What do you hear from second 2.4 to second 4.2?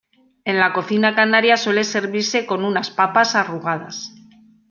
con unas papas arrugadas.